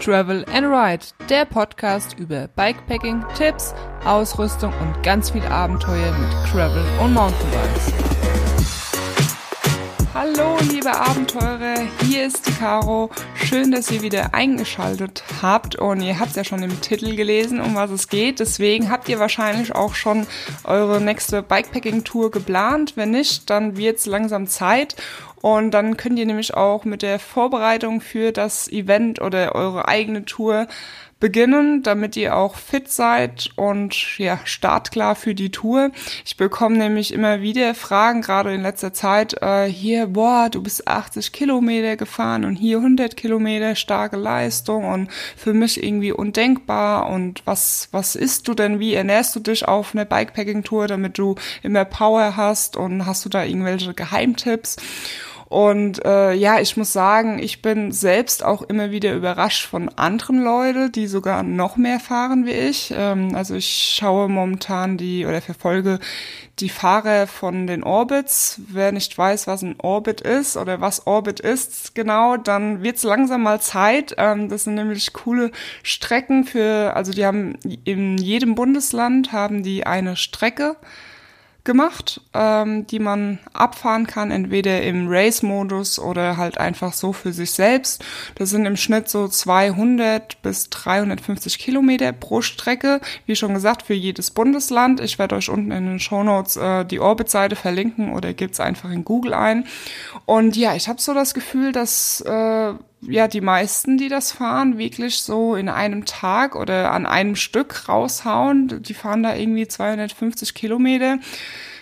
[0.00, 6.84] Travel and Ride, der Podcast über Bikepacking, Tipps, Ausrüstung und ganz viel Abenteuer mit Travel
[7.02, 7.92] und Mountainbikes.
[10.12, 13.10] Hallo liebe Abenteurer, hier ist die Caro.
[13.34, 17.74] Schön, dass ihr wieder eingeschaltet habt und ihr habt ja schon im Titel gelesen, um
[17.74, 18.40] was es geht.
[18.40, 20.26] Deswegen habt ihr wahrscheinlich auch schon
[20.64, 22.96] eure nächste Bikepacking-Tour geplant.
[22.96, 24.96] Wenn nicht, dann wird's langsam Zeit
[25.46, 30.24] und dann könnt ihr nämlich auch mit der Vorbereitung für das Event oder eure eigene
[30.24, 30.66] Tour
[31.20, 35.92] beginnen, damit ihr auch fit seid und ja, startklar für die Tour.
[36.24, 40.88] Ich bekomme nämlich immer wieder Fragen, gerade in letzter Zeit, äh, hier, boah, du bist
[40.88, 47.42] 80 Kilometer gefahren und hier 100 Kilometer, starke Leistung und für mich irgendwie undenkbar und
[47.44, 51.84] was, was isst du denn, wie ernährst du dich auf einer Bikepacking-Tour, damit du immer
[51.84, 54.76] Power hast und hast du da irgendwelche Geheimtipps?
[55.48, 60.42] Und äh, ja, ich muss sagen, ich bin selbst auch immer wieder überrascht von anderen
[60.42, 62.92] Leuten, die sogar noch mehr fahren wie ich.
[62.96, 66.00] Ähm, also ich schaue momentan die oder verfolge
[66.58, 68.60] die Fahrer von den Orbits.
[68.66, 73.44] Wer nicht weiß, was ein Orbit ist oder was Orbit ist, genau, dann wird's langsam
[73.44, 74.16] mal Zeit.
[74.18, 75.52] Ähm, das sind nämlich coole
[75.84, 80.76] Strecken für, also die haben in jedem Bundesland haben die eine Strecke
[81.66, 87.50] gemacht, ähm, die man abfahren kann, entweder im Race-Modus oder halt einfach so für sich
[87.50, 88.02] selbst.
[88.36, 93.02] Das sind im Schnitt so 200 bis 350 Kilometer pro Strecke.
[93.26, 95.00] Wie schon gesagt, für jedes Bundesland.
[95.00, 98.90] Ich werde euch unten in den Show Notes äh, die Orbit-Seite verlinken oder gebt's einfach
[98.90, 99.66] in Google ein.
[100.24, 102.72] Und ja, ich habe so das Gefühl, dass äh,
[103.08, 107.88] ja die meisten, die das fahren, wirklich so in einem Tag oder an einem Stück
[107.88, 108.82] raushauen.
[108.82, 111.18] Die fahren da irgendwie 250 Kilometer.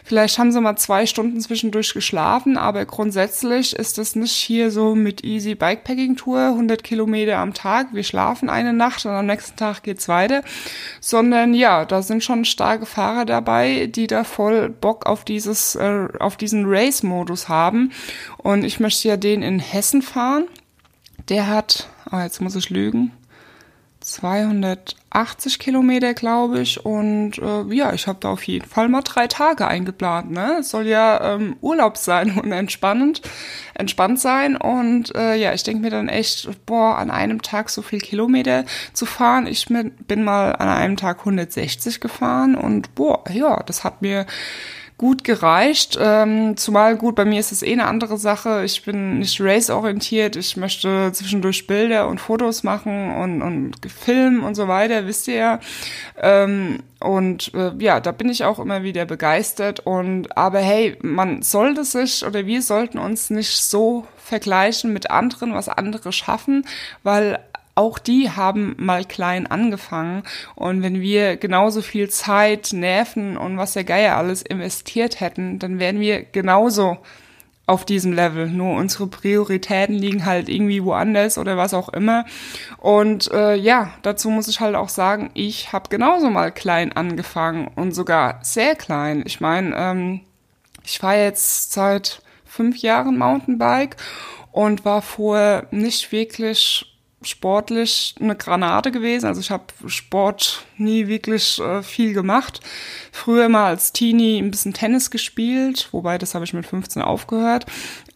[0.06, 4.94] Vielleicht haben sie mal zwei Stunden zwischendurch geschlafen, aber grundsätzlich ist es nicht hier so
[4.94, 9.56] mit Easy Bikepacking Tour, 100 Kilometer am Tag, wir schlafen eine Nacht und am nächsten
[9.56, 10.42] Tag geht's weiter,
[11.00, 16.08] sondern ja, da sind schon starke Fahrer dabei, die da voll Bock auf dieses, äh,
[16.20, 17.90] auf diesen Race-Modus haben.
[18.36, 20.48] Und ich möchte ja den in Hessen fahren.
[21.28, 23.12] Der hat, oh, jetzt muss ich lügen,
[24.04, 26.84] 280 Kilometer, glaube ich.
[26.84, 30.30] Und äh, ja, ich habe da auf jeden Fall mal drei Tage eingeplant.
[30.30, 30.58] Ne?
[30.60, 33.22] Es soll ja ähm, Urlaub sein und entspannend,
[33.72, 34.56] entspannt sein.
[34.56, 38.66] Und äh, ja, ich denke mir dann echt, boah, an einem Tag so viel Kilometer
[38.92, 39.46] zu fahren.
[39.46, 44.26] Ich bin mal an einem Tag 160 gefahren und boah, ja, das hat mir
[45.04, 45.98] gut gereicht.
[46.00, 48.64] Ähm, zumal gut, bei mir ist es eh eine andere Sache.
[48.64, 50.34] Ich bin nicht race-orientiert.
[50.34, 55.34] Ich möchte zwischendurch Bilder und Fotos machen und, und filmen und so weiter, wisst ihr
[55.34, 55.60] ja.
[56.18, 59.80] Ähm, und äh, ja, da bin ich auch immer wieder begeistert.
[59.80, 65.52] Und aber hey, man sollte sich oder wir sollten uns nicht so vergleichen mit anderen,
[65.52, 66.66] was andere schaffen,
[67.02, 67.40] weil
[67.74, 70.22] auch die haben mal klein angefangen.
[70.54, 75.78] Und wenn wir genauso viel Zeit, Nerven und was der Geier alles investiert hätten, dann
[75.78, 76.98] wären wir genauso
[77.66, 78.48] auf diesem Level.
[78.48, 82.26] Nur unsere Prioritäten liegen halt irgendwie woanders oder was auch immer.
[82.78, 87.68] Und äh, ja, dazu muss ich halt auch sagen, ich habe genauso mal klein angefangen
[87.74, 89.22] und sogar sehr klein.
[89.26, 90.20] Ich meine, ähm,
[90.84, 93.96] ich fahre jetzt seit fünf Jahren Mountainbike
[94.52, 96.93] und war vorher nicht wirklich
[97.24, 99.26] sportlich eine Granate gewesen.
[99.26, 102.60] Also ich habe Sport nie wirklich äh, viel gemacht.
[103.12, 107.66] Früher mal als Teenie ein bisschen Tennis gespielt, wobei das habe ich mit 15 aufgehört.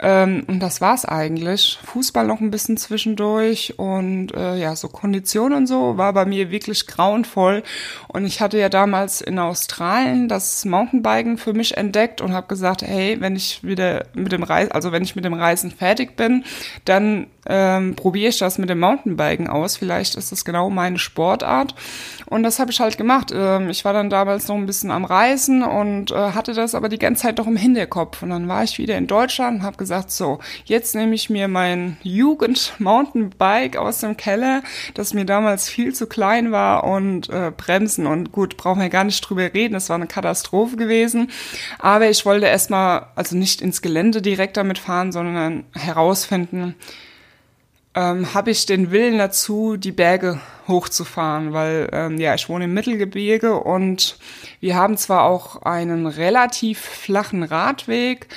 [0.00, 1.78] Ähm, und das war's eigentlich.
[1.84, 6.50] Fußball noch ein bisschen zwischendurch und äh, ja, so Kondition und so war bei mir
[6.50, 7.62] wirklich grauenvoll.
[8.06, 12.82] Und ich hatte ja damals in Australien das Mountainbiken für mich entdeckt und habe gesagt,
[12.82, 16.44] hey, wenn ich wieder mit dem Reisen, also wenn ich mit dem Reisen fertig bin,
[16.84, 19.76] dann ähm, probiere ich das mit dem Mountainbiken aus.
[19.76, 21.74] Vielleicht ist das genau meine Sportart.
[22.26, 23.30] Und das habe ich halt gemacht.
[23.32, 26.88] Ähm, ich war dann damals noch ein bisschen am Reisen und äh, hatte das aber
[26.88, 28.22] die ganze Zeit doch im Hinterkopf.
[28.22, 31.46] Und dann war ich wieder in Deutschland und habe gesagt, so, jetzt nehme ich mir
[31.46, 34.62] mein Jugend-Mountainbike aus dem Keller,
[34.94, 38.06] das mir damals viel zu klein war und äh, Bremsen.
[38.06, 41.30] Und gut, brauchen wir gar nicht drüber reden, das war eine Katastrophe gewesen.
[41.78, 46.74] Aber ich wollte erstmal, also nicht ins Gelände direkt damit fahren, sondern herausfinden,
[47.98, 52.74] ähm, habe ich den Willen dazu, die Berge hochzufahren, weil ähm, ja, ich wohne im
[52.74, 54.18] Mittelgebirge und
[54.60, 58.28] wir haben zwar auch einen relativ flachen Radweg,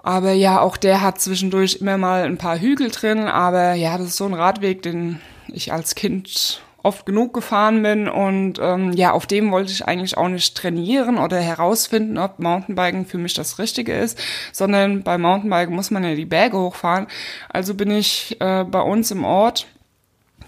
[0.00, 4.08] aber ja, auch der hat zwischendurch immer mal ein paar Hügel drin, aber ja, das
[4.08, 9.12] ist so ein Radweg, den ich als Kind oft genug gefahren bin und ähm, ja,
[9.12, 13.58] auf dem wollte ich eigentlich auch nicht trainieren oder herausfinden, ob Mountainbiken für mich das
[13.58, 14.18] Richtige ist,
[14.52, 17.06] sondern bei Mountainbiken muss man ja die Berge hochfahren.
[17.48, 19.66] Also bin ich äh, bei uns im Ort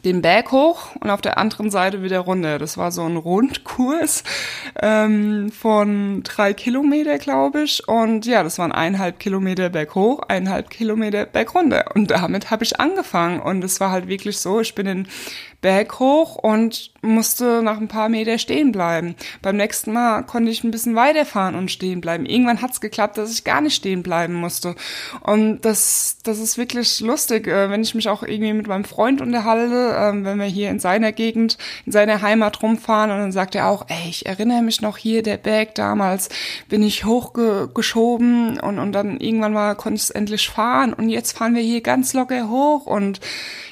[0.04, 2.58] den Berg hoch und auf der anderen Seite wieder runter.
[2.58, 4.22] Das war so ein Rundkurs
[4.82, 7.88] ähm, von drei Kilometer, glaube ich.
[7.88, 11.92] Und ja, das waren eineinhalb Kilometer Berg hoch, eineinhalb Kilometer Berg runter.
[11.94, 13.40] Und damit habe ich angefangen.
[13.40, 15.08] Und es war halt wirklich so, ich bin in
[15.64, 19.14] Berg hoch und musste nach ein paar Meter stehen bleiben.
[19.40, 22.26] Beim nächsten Mal konnte ich ein bisschen weiterfahren und stehen bleiben.
[22.26, 24.74] Irgendwann hat es geklappt, dass ich gar nicht stehen bleiben musste.
[25.22, 29.22] Und das, das ist wirklich lustig, äh, wenn ich mich auch irgendwie mit meinem Freund
[29.22, 31.56] unterhalte, ähm, wenn wir hier in seiner Gegend,
[31.86, 35.22] in seiner Heimat rumfahren und dann sagt er auch, ey, ich erinnere mich noch hier,
[35.22, 36.28] der Berg damals,
[36.68, 41.38] bin ich hochgeschoben und, und dann irgendwann mal konnte ich es endlich fahren und jetzt
[41.38, 43.20] fahren wir hier ganz locker hoch und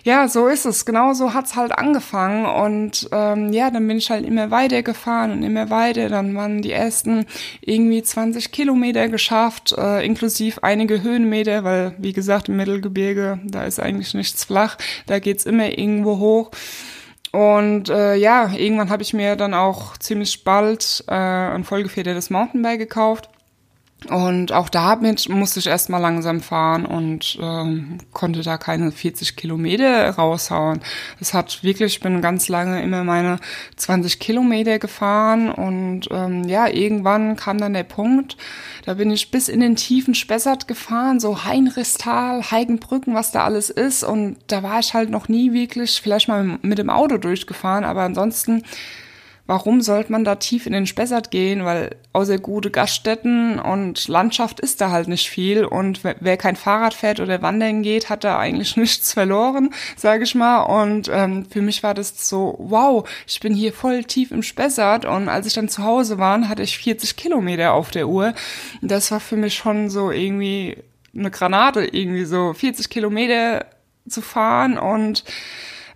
[0.04, 0.84] ja, so ist es.
[0.84, 5.32] Genau so hat's halt angefangen und ähm, ja, dann bin ich halt immer weiter gefahren
[5.32, 6.08] und immer weiter.
[6.08, 7.26] Dann waren die ersten
[7.60, 13.80] irgendwie 20 Kilometer geschafft, äh, inklusive einige Höhenmeter, weil wie gesagt im Mittelgebirge da ist
[13.80, 16.50] eigentlich nichts flach, da geht's immer irgendwo hoch.
[17.32, 22.78] Und äh, ja, irgendwann habe ich mir dann auch ziemlich bald äh, ein vollgefedertes Mountainbike
[22.78, 23.30] gekauft
[24.10, 30.10] und auch damit musste ich erstmal langsam fahren und ähm, konnte da keine 40 Kilometer
[30.10, 30.80] raushauen.
[31.18, 33.38] Das hat wirklich, ich bin ganz lange immer meine
[33.76, 38.36] 20 Kilometer gefahren und ähm, ja, irgendwann kam dann der Punkt,
[38.84, 43.70] da bin ich bis in den tiefen Spessart gefahren, so Heinrichstal, Heigenbrücken, was da alles
[43.70, 47.84] ist und da war ich halt noch nie wirklich, vielleicht mal mit dem Auto durchgefahren,
[47.84, 48.62] aber ansonsten
[49.46, 51.64] warum sollte man da tief in den Spessart gehen?
[51.64, 55.64] Weil außer gute Gaststätten und Landschaft ist da halt nicht viel.
[55.64, 60.34] Und wer kein Fahrrad fährt oder wandern geht, hat da eigentlich nichts verloren, sage ich
[60.34, 60.62] mal.
[60.62, 65.04] Und ähm, für mich war das so, wow, ich bin hier voll tief im Spessart.
[65.04, 68.34] Und als ich dann zu Hause war, hatte ich 40 Kilometer auf der Uhr.
[68.80, 70.76] Das war für mich schon so irgendwie
[71.14, 73.66] eine Granate, irgendwie so 40 Kilometer
[74.08, 75.24] zu fahren und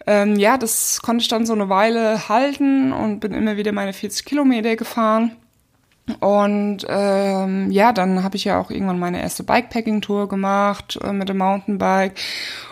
[0.07, 3.93] ähm, ja, das konnte ich dann so eine Weile halten und bin immer wieder meine
[3.93, 5.33] 40 Kilometer gefahren.
[6.21, 11.29] Und ähm, ja, dann habe ich ja auch irgendwann meine erste Bikepacking-Tour gemacht äh, mit
[11.29, 12.15] dem Mountainbike.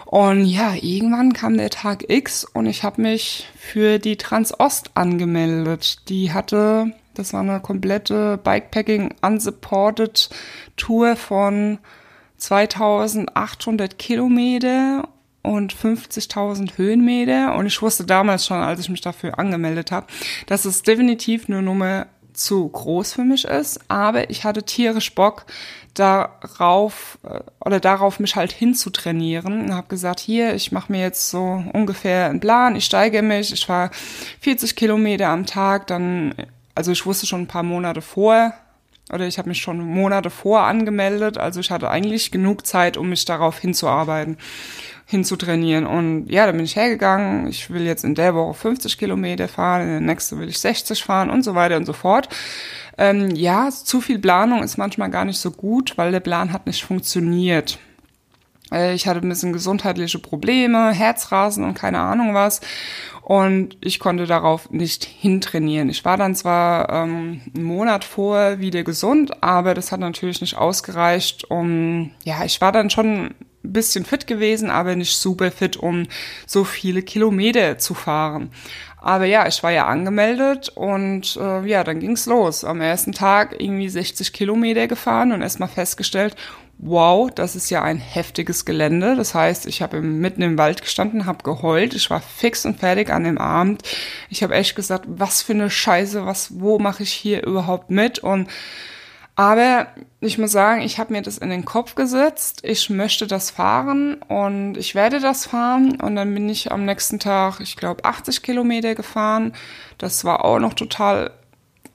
[0.06, 6.08] Und ja, irgendwann kam der Tag X und ich habe mich für die Transost angemeldet.
[6.08, 10.30] Die hatte, das war eine komplette Bikepacking unsupported
[10.76, 11.78] Tour von
[12.36, 15.08] 2800 Kilometer
[15.44, 17.54] und 50.000 Höhenmeter.
[17.54, 20.06] Und ich wusste damals schon, als ich mich dafür angemeldet habe,
[20.46, 23.78] dass es definitiv eine Nummer zu groß für mich ist.
[23.88, 25.46] Aber ich hatte tierisch Bock
[25.92, 31.30] darauf äh, oder darauf mich halt hinzutrainieren und habe gesagt, hier, ich mache mir jetzt
[31.30, 33.90] so ungefähr einen Plan, ich steige mich, ich fahre
[34.40, 36.34] 40 Kilometer am Tag, dann,
[36.74, 38.52] also ich wusste schon ein paar Monate vor,
[39.12, 43.10] oder ich habe mich schon Monate vor angemeldet, also ich hatte eigentlich genug Zeit, um
[43.10, 44.36] mich darauf hinzuarbeiten
[45.06, 45.86] hinzutrainieren.
[45.86, 47.48] Und ja, da bin ich hergegangen.
[47.48, 51.02] Ich will jetzt in der Woche 50 Kilometer fahren, in der nächsten will ich 60
[51.02, 52.28] fahren und so weiter und so fort.
[52.96, 56.66] Ähm, ja, zu viel Planung ist manchmal gar nicht so gut, weil der Plan hat
[56.66, 57.78] nicht funktioniert.
[58.74, 62.60] Äh, ich hatte ein bisschen gesundheitliche Probleme, Herzrasen und keine Ahnung was.
[63.22, 65.88] Und ich konnte darauf nicht hintrainieren.
[65.88, 70.58] Ich war dann zwar ähm, einen Monat vor wieder gesund, aber das hat natürlich nicht
[70.58, 73.34] ausgereicht, um, ja, ich war dann schon
[73.64, 76.06] ein bisschen fit gewesen, aber nicht super fit, um
[76.46, 78.50] so viele Kilometer zu fahren.
[79.04, 82.64] Aber ja, ich war ja angemeldet und äh, ja, dann ging's los.
[82.64, 86.36] Am ersten Tag irgendwie 60 Kilometer gefahren und erstmal festgestellt,
[86.78, 89.14] wow, das ist ja ein heftiges Gelände.
[89.14, 91.92] Das heißt, ich habe mitten im Wald gestanden, habe geheult.
[91.92, 93.82] Ich war fix und fertig an dem Abend.
[94.30, 98.20] Ich habe echt gesagt, was für eine Scheiße, was, wo mache ich hier überhaupt mit?
[98.20, 98.48] Und
[99.36, 99.88] aber
[100.20, 102.60] ich muss sagen, ich habe mir das in den Kopf gesetzt.
[102.62, 106.00] Ich möchte das fahren und ich werde das fahren.
[106.00, 109.52] Und dann bin ich am nächsten Tag, ich glaube, 80 Kilometer gefahren.
[109.98, 111.32] Das war auch noch total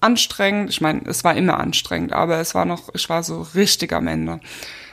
[0.02, 0.70] anstrengend.
[0.70, 4.08] Ich meine, es war immer anstrengend, aber es war noch, ich war so richtig am
[4.08, 4.42] Ende.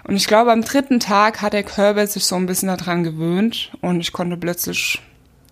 [0.05, 3.73] Und ich glaube, am dritten Tag hat der Körper sich so ein bisschen daran gewöhnt
[3.81, 5.03] und ich konnte plötzlich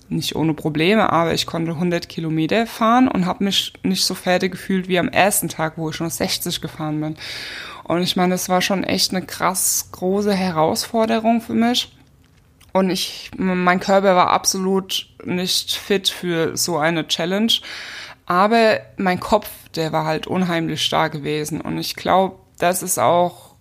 [0.09, 4.53] nicht ohne Probleme, aber ich konnte 100 Kilometer fahren und habe mich nicht so fertig
[4.53, 7.17] gefühlt wie am ersten Tag, wo ich schon 60 gefahren bin.
[7.85, 11.93] Und ich meine, das war schon echt eine krass große Herausforderung für mich.
[12.73, 17.53] Und ich, mein Körper war absolut nicht fit für so eine Challenge.
[18.27, 21.61] Aber mein Kopf, der war halt unheimlich stark gewesen.
[21.61, 23.55] Und ich glaube, das ist auch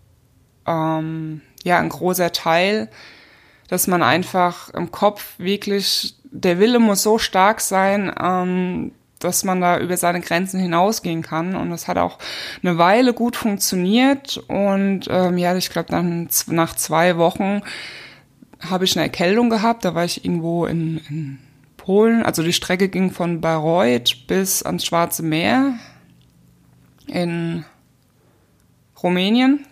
[0.65, 2.89] ähm, ja ein großer Teil,
[3.67, 9.61] dass man einfach im Kopf wirklich der Wille muss so stark sein, ähm, dass man
[9.61, 11.55] da über seine Grenzen hinausgehen kann.
[11.55, 12.17] Und das hat auch
[12.61, 14.37] eine Weile gut funktioniert.
[14.47, 17.61] Und ähm, ja, ich glaube, dann nach zwei Wochen
[18.59, 19.85] habe ich eine Erkältung gehabt.
[19.85, 21.39] Da war ich irgendwo in, in
[21.77, 22.23] Polen.
[22.23, 25.75] Also die Strecke ging von Bayreuth bis ans Schwarze Meer
[27.07, 27.63] in
[29.01, 29.65] Rumänien.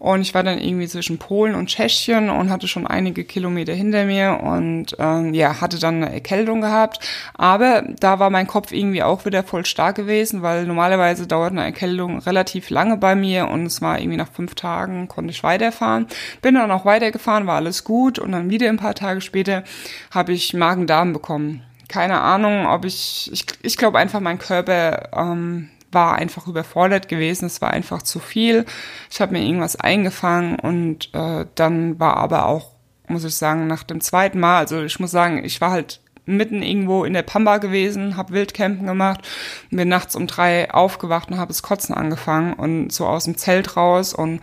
[0.00, 4.06] Und ich war dann irgendwie zwischen Polen und Tschechien und hatte schon einige Kilometer hinter
[4.06, 7.06] mir und ähm, ja, hatte dann eine Erkältung gehabt.
[7.34, 11.64] Aber da war mein Kopf irgendwie auch wieder voll stark gewesen, weil normalerweise dauert eine
[11.64, 16.06] Erkältung relativ lange bei mir und es war irgendwie nach fünf Tagen konnte ich weiterfahren.
[16.40, 19.64] Bin dann auch weitergefahren, war alles gut und dann wieder ein paar Tage später
[20.10, 25.68] habe ich Magen-Darm bekommen keine Ahnung, ob ich, ich, ich glaube einfach, mein Körper ähm,
[25.92, 27.46] war einfach überfordert gewesen.
[27.46, 28.64] Es war einfach zu viel.
[29.10, 32.72] Ich habe mir irgendwas eingefangen und äh, dann war aber auch,
[33.08, 36.62] muss ich sagen, nach dem zweiten Mal, also ich muss sagen, ich war halt mitten
[36.62, 39.26] irgendwo in der Pampa gewesen, habe Wildcampen gemacht,
[39.70, 43.76] bin nachts um drei aufgewacht und habe das Kotzen angefangen und so aus dem Zelt
[43.76, 44.40] raus und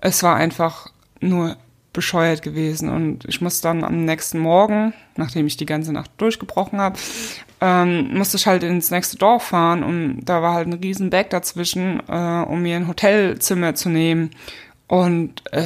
[0.00, 1.56] es war einfach nur
[1.92, 2.88] bescheuert gewesen.
[2.90, 6.98] Und ich muss dann am nächsten Morgen, nachdem ich die ganze Nacht durchgebrochen habe,
[7.60, 11.30] ähm, musste ich halt ins nächste Dorf fahren und da war halt ein riesen Berg
[11.30, 14.30] dazwischen, äh, um mir ein Hotelzimmer zu nehmen.
[14.86, 15.64] Und äh,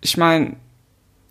[0.00, 0.56] ich meine,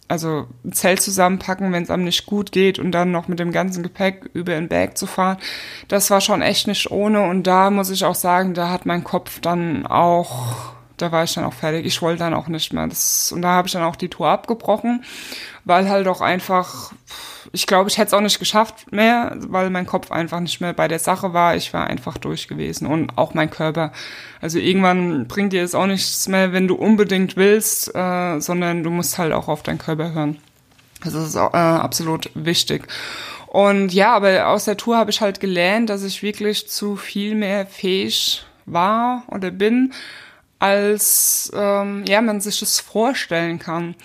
[0.07, 3.51] also ein Zelt zusammenpacken, wenn es einem nicht gut geht und dann noch mit dem
[3.51, 5.37] ganzen Gepäck über den Berg zu fahren,
[5.87, 7.23] das war schon echt nicht ohne.
[7.23, 11.33] Und da muss ich auch sagen, da hat mein Kopf dann auch da war ich
[11.33, 11.85] dann auch fertig.
[11.85, 12.87] Ich wollte dann auch nicht mehr.
[12.87, 15.03] Das, und da habe ich dann auch die Tour abgebrochen,
[15.65, 16.93] weil halt auch einfach,
[17.51, 20.73] ich glaube, ich hätte es auch nicht geschafft mehr, weil mein Kopf einfach nicht mehr
[20.73, 21.55] bei der Sache war.
[21.55, 23.91] Ich war einfach durch gewesen und auch mein Körper.
[24.41, 28.89] Also irgendwann bringt dir es auch nichts mehr, wenn du unbedingt willst, äh, sondern du
[28.89, 30.37] musst halt auch auf deinen Körper hören.
[31.03, 32.87] Das ist äh, absolut wichtig.
[33.47, 37.35] Und ja, aber aus der Tour habe ich halt gelernt, dass ich wirklich zu viel
[37.35, 39.93] mehr fähig war oder bin,
[40.59, 43.95] als ähm, ja, man sich das vorstellen kann.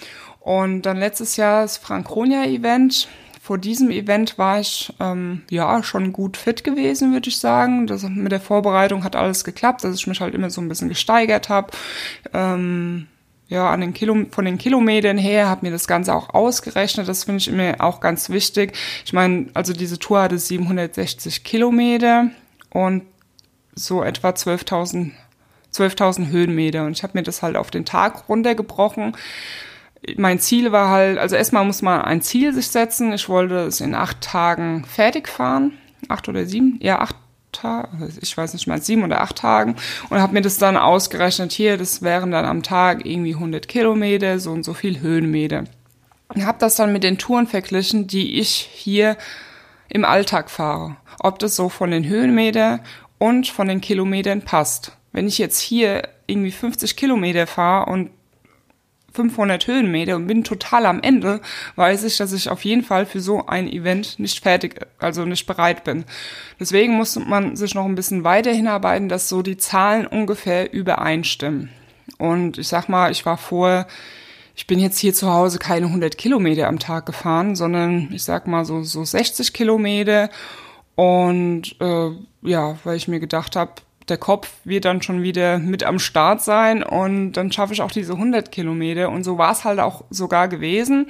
[0.40, 3.09] Und dann letztes Jahr das Franconia-Event.
[3.49, 7.87] Vor diesem Event war ich ähm, ja schon gut fit gewesen, würde ich sagen.
[7.87, 10.90] Das, mit der Vorbereitung hat alles geklappt, dass ich mich halt immer so ein bisschen
[10.90, 11.71] gesteigert habe.
[12.35, 13.07] Ähm,
[13.49, 17.09] ja, an den Kilo, von den Kilometern her, habe mir das Ganze auch ausgerechnet.
[17.09, 18.76] Das finde ich immer auch ganz wichtig.
[19.07, 22.28] Ich meine, also diese Tour hatte 760 Kilometer
[22.69, 23.05] und
[23.75, 25.12] so etwa 12.000
[25.73, 29.14] 12.000 Höhenmeter und ich habe mir das halt auf den Tag runtergebrochen.
[30.17, 33.12] Mein Ziel war halt, also erstmal muss man ein Ziel sich setzen.
[33.12, 35.73] Ich wollte es in acht Tagen fertig fahren.
[36.09, 36.78] Acht oder sieben?
[36.81, 37.17] Ja, acht
[37.52, 37.88] Tage,
[38.21, 39.76] ich weiß nicht mal, sieben oder acht Tagen
[40.11, 44.38] und habe mir das dann ausgerechnet, hier, das wären dann am Tag irgendwie 100 Kilometer,
[44.38, 45.64] so und so viel Höhenmeter.
[46.28, 49.17] Und habe das dann mit den Touren verglichen, die ich hier
[49.88, 50.97] im Alltag fahre.
[51.21, 52.81] Ob das so von den Höhenmeter
[53.17, 54.93] und von den Kilometern passt.
[55.12, 58.11] Wenn ich jetzt hier irgendwie 50 Kilometer fahre und
[59.19, 61.41] 500 Höhenmeter und bin total am Ende,
[61.75, 65.45] weiß ich, dass ich auf jeden Fall für so ein Event nicht fertig, also nicht
[65.45, 66.05] bereit bin.
[66.61, 71.69] Deswegen muss man sich noch ein bisschen weiter hinarbeiten, dass so die Zahlen ungefähr übereinstimmen.
[72.17, 73.89] Und ich sag mal, ich war vor,
[74.55, 78.47] ich bin jetzt hier zu Hause keine 100 Kilometer am Tag gefahren, sondern ich sag
[78.47, 80.31] mal so, so 60 Kilometer.
[80.95, 82.11] Und äh,
[82.43, 83.73] ja, weil ich mir gedacht habe,
[84.09, 87.91] der Kopf wird dann schon wieder mit am Start sein und dann schaffe ich auch
[87.91, 89.11] diese 100 Kilometer.
[89.11, 91.07] Und so war es halt auch sogar gewesen.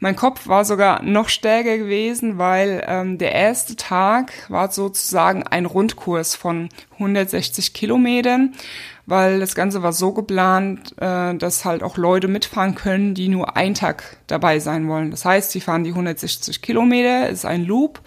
[0.00, 5.64] Mein Kopf war sogar noch stärker gewesen, weil ähm, der erste Tag war sozusagen ein
[5.64, 8.54] Rundkurs von 160 Kilometern,
[9.06, 13.56] weil das Ganze war so geplant, äh, dass halt auch Leute mitfahren können, die nur
[13.56, 15.10] einen Tag dabei sein wollen.
[15.10, 18.00] Das heißt, sie fahren die 160 Kilometer, ist ein Loop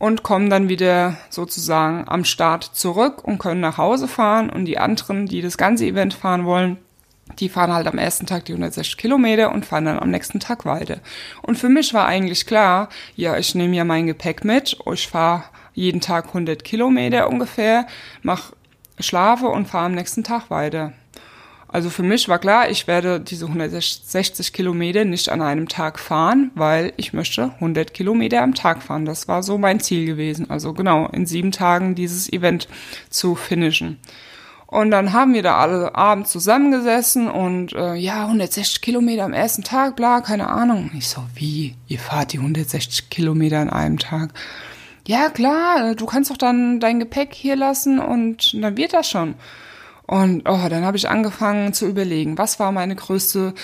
[0.00, 4.48] und kommen dann wieder sozusagen am Start zurück und können nach Hause fahren.
[4.48, 6.78] Und die anderen, die das ganze Event fahren wollen,
[7.38, 10.64] die fahren halt am ersten Tag die 160 Kilometer und fahren dann am nächsten Tag
[10.64, 11.00] weiter.
[11.42, 15.44] Und für mich war eigentlich klar, ja, ich nehme ja mein Gepäck mit, ich fahre
[15.74, 17.86] jeden Tag 100 Kilometer ungefähr,
[18.22, 18.52] mach
[18.98, 20.94] schlafe und fahre am nächsten Tag weiter.
[21.72, 26.50] Also für mich war klar, ich werde diese 160 Kilometer nicht an einem Tag fahren,
[26.56, 29.04] weil ich möchte 100 Kilometer am Tag fahren.
[29.04, 30.50] Das war so mein Ziel gewesen.
[30.50, 32.66] Also genau, in sieben Tagen dieses Event
[33.08, 33.98] zu finishen.
[34.66, 39.64] Und dann haben wir da alle abends zusammengesessen und äh, ja, 160 Kilometer am ersten
[39.64, 40.90] Tag, bla, keine Ahnung.
[40.96, 41.74] Ich so, wie?
[41.88, 44.30] Ihr fahrt die 160 Kilometer an einem Tag?
[45.08, 49.34] Ja, klar, du kannst doch dann dein Gepäck hier lassen und dann wird das schon.
[50.10, 53.54] Und oh, dann habe ich angefangen zu überlegen, was war meine größte,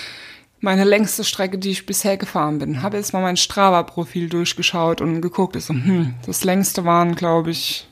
[0.61, 2.83] meine längste Strecke, die ich bisher gefahren bin.
[2.83, 5.61] Habe jetzt mal mein Strava-Profil durchgeschaut und geguckt.
[5.61, 7.89] so, hm, das längste waren, glaube ich,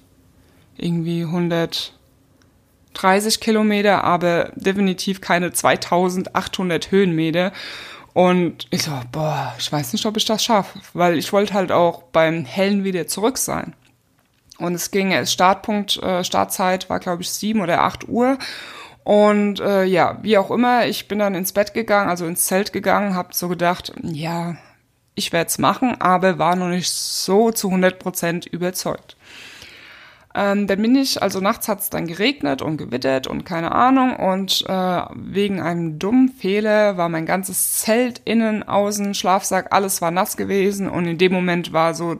[0.76, 7.52] irgendwie 130 Kilometer, aber definitiv keine 2800 Höhenmeter.
[8.12, 11.72] Und ich so, boah, ich weiß nicht, ob ich das schaffe, weil ich wollte halt
[11.72, 13.74] auch beim Hellen wieder zurück sein.
[14.58, 18.38] Und es ging, Startpunkt, äh, Startzeit war, glaube ich, sieben oder acht Uhr.
[19.02, 22.72] Und äh, ja, wie auch immer, ich bin dann ins Bett gegangen, also ins Zelt
[22.72, 24.56] gegangen, habe so gedacht, ja,
[25.14, 29.16] ich werde es machen, aber war noch nicht so zu 100 Prozent überzeugt.
[30.36, 34.16] Ähm, dann bin ich, also nachts hat es dann geregnet und gewittert und keine Ahnung.
[34.16, 40.10] Und äh, wegen einem dummen Fehler war mein ganzes Zelt, innen, außen, Schlafsack, alles war
[40.10, 40.88] nass gewesen.
[40.88, 42.18] Und in dem Moment war so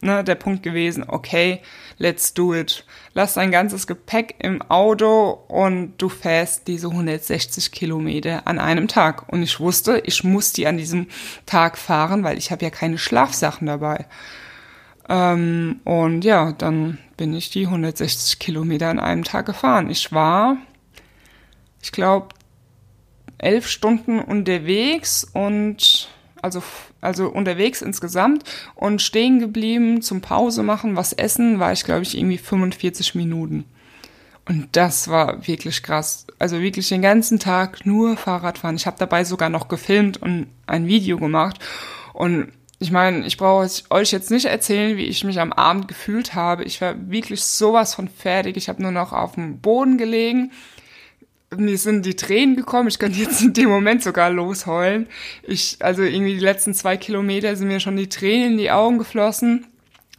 [0.00, 1.60] ne, der Punkt gewesen, okay,
[1.98, 2.84] let's do it.
[3.12, 9.28] Lass dein ganzes Gepäck im Auto und du fährst diese 160 Kilometer an einem Tag.
[9.32, 11.08] Und ich wusste, ich muss die an diesem
[11.46, 14.06] Tag fahren, weil ich habe ja keine Schlafsachen dabei.
[15.08, 19.90] Ähm, und ja, dann bin ich die 160 Kilometer an einem Tag gefahren.
[19.90, 20.56] Ich war,
[21.82, 22.28] ich glaube,
[23.38, 26.08] elf Stunden unterwegs und
[26.44, 26.62] also,
[27.04, 28.44] also unterwegs insgesamt
[28.74, 33.64] und stehen geblieben zum Pause machen, was essen, war ich, glaube ich, irgendwie 45 Minuten.
[34.46, 36.26] Und das war wirklich krass.
[36.38, 38.76] Also wirklich den ganzen Tag nur Fahrradfahren.
[38.76, 41.58] Ich habe dabei sogar noch gefilmt und ein Video gemacht.
[42.12, 46.34] Und ich meine, ich brauche euch jetzt nicht erzählen, wie ich mich am Abend gefühlt
[46.34, 46.64] habe.
[46.64, 48.58] Ich war wirklich sowas von fertig.
[48.58, 50.52] Ich habe nur noch auf dem Boden gelegen.
[51.56, 52.88] Mir sind die Tränen gekommen.
[52.88, 55.08] Ich könnte jetzt in dem Moment sogar losheulen.
[55.42, 58.98] Ich, also irgendwie die letzten zwei Kilometer sind mir schon die Tränen in die Augen
[58.98, 59.66] geflossen.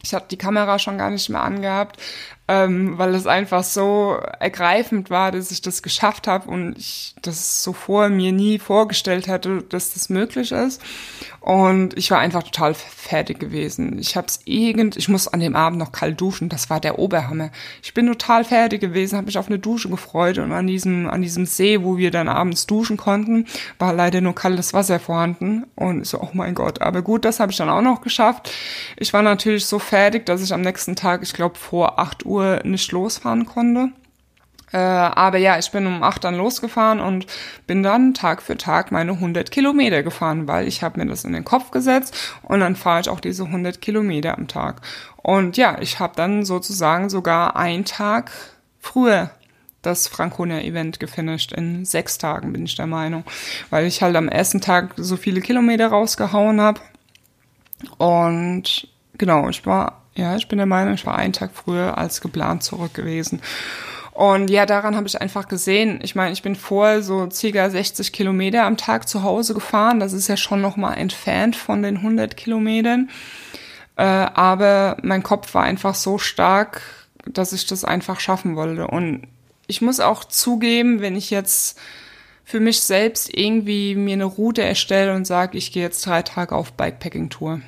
[0.02, 2.00] Ich habe die Kamera schon gar nicht mehr angehabt,
[2.48, 7.62] ähm, weil es einfach so ergreifend war, dass ich das geschafft habe und ich das
[7.62, 10.80] so vor mir nie vorgestellt hätte, dass das möglich ist.
[11.40, 13.98] Und ich war einfach total fertig gewesen.
[14.00, 16.48] Ich hab's irgend, ich muss an dem Abend noch kalt duschen.
[16.48, 17.50] Das war der Oberhammer.
[17.84, 21.22] Ich bin total fertig gewesen, habe mich auf eine Dusche gefreut und an diesem, an
[21.22, 23.46] diesem See, wo wir dann abends duschen konnten,
[23.78, 25.66] war leider nur kaltes Wasser vorhanden.
[25.76, 26.82] Und so, oh mein Gott.
[26.82, 28.50] Aber gut, das habe ich dann auch noch geschafft.
[28.96, 32.60] Ich war natürlich so fertig, dass ich am nächsten Tag, ich glaube, vor 8 Uhr
[32.64, 33.90] nicht losfahren konnte.
[34.72, 37.26] Äh, aber ja, ich bin um acht dann losgefahren und
[37.66, 41.32] bin dann Tag für Tag meine 100 Kilometer gefahren, weil ich habe mir das in
[41.32, 44.82] den Kopf gesetzt und dann fahre ich auch diese 100 Kilometer am Tag.
[45.16, 48.32] Und ja, ich habe dann sozusagen sogar einen Tag
[48.80, 49.30] früher
[49.82, 51.52] das Franconia-Event gefinisht.
[51.52, 53.24] In sechs Tagen bin ich der Meinung,
[53.70, 56.80] weil ich halt am ersten Tag so viele Kilometer rausgehauen habe.
[57.98, 62.20] Und genau, ich war, ja, ich bin der Meinung, ich war einen Tag früher als
[62.20, 63.40] geplant zurück gewesen.
[64.12, 66.00] Und ja, daran habe ich einfach gesehen.
[66.02, 70.00] Ich meine, ich bin vorher so circa 60 Kilometer am Tag zu Hause gefahren.
[70.00, 73.10] Das ist ja schon noch mal entfernt von den 100 Kilometern.
[73.96, 76.80] Äh, aber mein Kopf war einfach so stark,
[77.26, 78.86] dass ich das einfach schaffen wollte.
[78.86, 79.24] Und
[79.66, 81.78] ich muss auch zugeben, wenn ich jetzt
[82.42, 86.54] für mich selbst irgendwie mir eine Route erstelle und sage, ich gehe jetzt drei Tage
[86.54, 87.60] auf Bikepacking-Tour.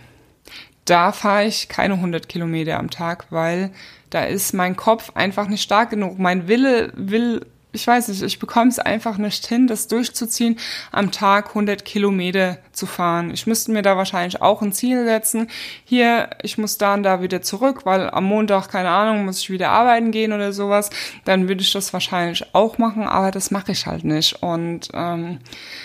[0.89, 3.71] Da fahre ich keine 100 Kilometer am Tag, weil
[4.09, 6.19] da ist mein Kopf einfach nicht stark genug.
[6.19, 10.59] Mein Wille will, ich weiß nicht, ich bekomme es einfach nicht hin, das durchzuziehen,
[10.91, 13.31] am Tag 100 Kilometer zu fahren.
[13.33, 15.49] Ich müsste mir da wahrscheinlich auch ein Ziel setzen.
[15.85, 19.51] Hier, ich muss da und da wieder zurück, weil am Montag, keine Ahnung, muss ich
[19.51, 20.89] wieder arbeiten gehen oder sowas.
[21.27, 24.43] Dann würde ich das wahrscheinlich auch machen, aber das mache ich halt nicht.
[24.43, 25.41] Und ähm,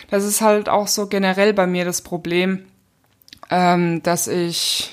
[0.10, 2.68] das ist halt auch so generell bei mir das Problem,
[3.50, 4.92] ähm, dass ich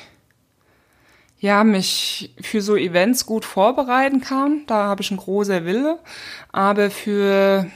[1.38, 4.64] ja, mich für so Events gut vorbereiten kann.
[4.66, 5.98] Da habe ich einen großen Wille.
[6.52, 7.66] Aber für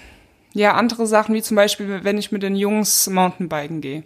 [0.52, 4.04] ja andere Sachen, wie zum Beispiel, wenn ich mit den Jungs Mountainbiken gehe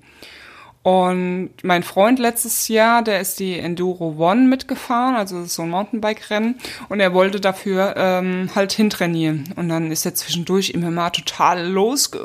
[0.88, 6.54] und mein Freund letztes Jahr, der ist die Enduro One mitgefahren, also so ein Mountainbike-Rennen.
[6.88, 9.52] Und er wollte dafür ähm, halt hintrainieren.
[9.56, 12.18] Und dann ist er zwischendurch immer mal total losge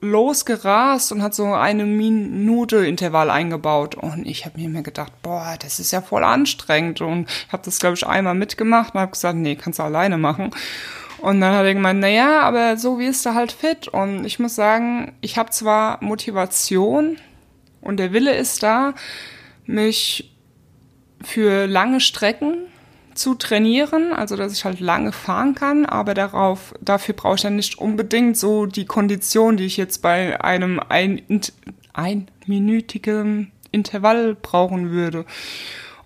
[0.00, 3.94] losgerast und hat so eine Minute Intervall eingebaut.
[3.94, 7.02] Und ich habe mir immer gedacht, boah, das ist ja voll anstrengend.
[7.02, 10.16] Und ich habe das, glaube ich, einmal mitgemacht und habe gesagt, nee, kannst du alleine
[10.16, 10.50] machen.
[11.18, 13.86] Und dann hat er gemeint, na ja, aber so wirst du halt fit.
[13.88, 17.18] Und ich muss sagen, ich habe zwar Motivation,
[17.80, 18.94] und der Wille ist da,
[19.66, 20.34] mich
[21.22, 22.54] für lange Strecken
[23.14, 27.56] zu trainieren, also dass ich halt lange fahren kann, aber darauf, dafür brauche ich dann
[27.56, 31.22] nicht unbedingt so die Kondition, die ich jetzt bei einem ein,
[31.92, 35.24] einminütigen Intervall brauchen würde.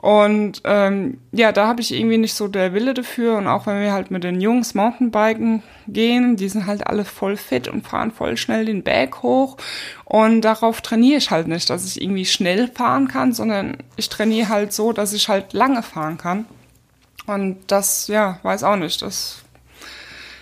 [0.03, 3.38] Und ähm, ja, da habe ich irgendwie nicht so der Wille dafür.
[3.38, 7.37] Und auch wenn wir halt mit den Jungs Mountainbiken gehen, die sind halt alle voll
[7.37, 9.59] fit und fahren voll schnell den Berg hoch.
[10.05, 14.49] Und darauf trainiere ich halt nicht, dass ich irgendwie schnell fahren kann, sondern ich trainiere
[14.49, 16.47] halt so, dass ich halt lange fahren kann.
[17.29, 19.03] Und das, ja, weiß auch nicht.
[19.03, 19.45] Das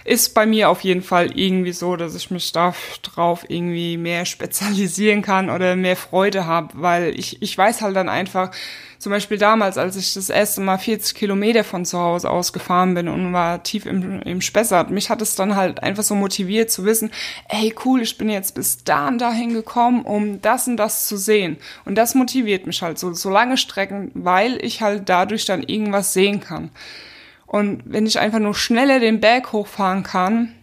[0.07, 5.21] ist bei mir auf jeden Fall irgendwie so, dass ich mich darauf irgendwie mehr spezialisieren
[5.21, 8.53] kann oder mehr Freude habe, weil ich, ich weiß halt dann einfach,
[9.01, 12.93] zum Beispiel damals, als ich das erste Mal 40 Kilometer von zu Hause aus gefahren
[12.93, 16.71] bin und war tief im, im Spessart, mich hat es dann halt einfach so motiviert
[16.71, 17.11] zu wissen,
[17.49, 21.17] ey cool, ich bin jetzt bis da und dahin gekommen, um das und das zu
[21.17, 21.57] sehen.
[21.87, 26.13] Und das motiviert mich halt so, so lange Strecken, weil ich halt dadurch dann irgendwas
[26.13, 26.69] sehen kann.
[27.47, 30.55] Und wenn ich einfach nur schneller den Berg hochfahren kann,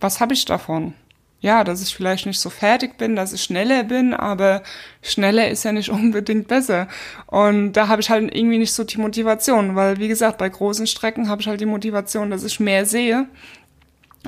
[0.00, 0.92] was habe ich davon?
[1.40, 4.62] Ja, dass ich vielleicht nicht so fertig bin, dass ich schneller bin, aber
[5.02, 6.88] schneller ist ja nicht unbedingt besser.
[7.26, 10.86] Und da habe ich halt irgendwie nicht so die Motivation, weil wie gesagt, bei großen
[10.86, 13.28] Strecken habe ich halt die Motivation, dass ich mehr sehe.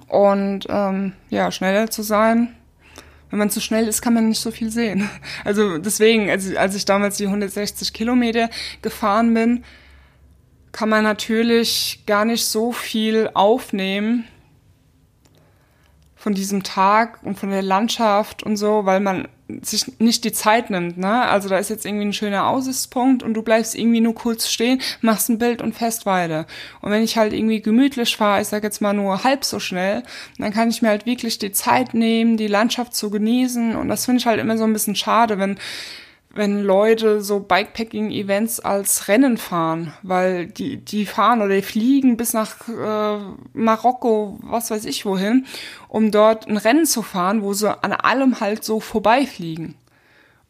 [0.07, 2.55] Und ähm, ja, schneller zu sein.
[3.31, 5.09] Wenn man zu schnell ist, kann man nicht so viel sehen.
[5.45, 8.49] Also deswegen, als, als ich damals die 160 Kilometer
[8.83, 9.65] gefahren bin,
[10.73, 14.25] kann man natürlich gar nicht so viel aufnehmen,
[16.19, 19.29] von diesem Tag und von der Landschaft und so, weil man
[19.63, 21.23] sich nicht die Zeit nimmt, ne?
[21.23, 24.83] Also da ist jetzt irgendwie ein schöner Aussichtspunkt und du bleibst irgendwie nur kurz stehen,
[25.01, 26.47] machst ein Bild und fährst weiter.
[26.83, 30.03] Und wenn ich halt irgendwie gemütlich fahre, ich sag jetzt mal nur halb so schnell,
[30.39, 34.05] dann kann ich mir halt wirklich die Zeit nehmen, die Landschaft zu genießen und das
[34.05, 35.57] finde ich halt immer so ein bisschen schade, wenn
[36.39, 42.33] wenn Leute so Bikepacking-Events als Rennen fahren, weil die, die fahren oder die fliegen bis
[42.33, 43.19] nach äh,
[43.53, 45.45] Marokko, was weiß ich wohin,
[45.89, 49.75] um dort ein Rennen zu fahren, wo sie an allem halt so vorbeifliegen.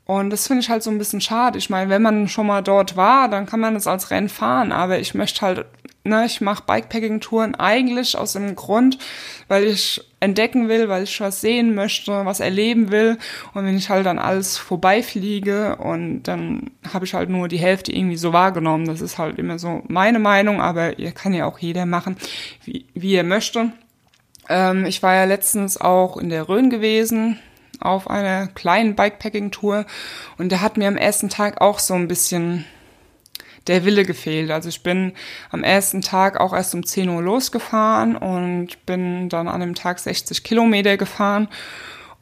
[0.04, 1.58] Und das finde ich halt so ein bisschen schade.
[1.58, 4.72] Ich meine, wenn man schon mal dort war, dann kann man es als Rennen fahren,
[4.72, 5.66] aber ich möchte halt
[6.04, 8.98] ne, ich mache Bikepacking-Touren eigentlich aus dem Grund,
[9.46, 13.18] weil ich entdecken will, weil ich was sehen möchte, was erleben will.
[13.54, 17.92] Und wenn ich halt dann alles vorbeifliege und dann habe ich halt nur die Hälfte
[17.92, 18.86] irgendwie so wahrgenommen.
[18.86, 22.16] Das ist halt immer so meine Meinung, aber ihr kann ja auch jeder machen,
[22.64, 23.72] wie, wie er möchte.
[24.48, 27.38] Ähm, ich war ja letztens auch in der Rhön gewesen
[27.80, 29.86] auf einer kleinen Bikepacking-Tour
[30.36, 32.64] und der hat mir am ersten Tag auch so ein bisschen
[33.68, 34.50] der Wille gefehlt.
[34.50, 35.12] Also ich bin
[35.50, 39.98] am ersten Tag auch erst um 10 Uhr losgefahren und bin dann an dem Tag
[39.98, 41.48] 60 Kilometer gefahren.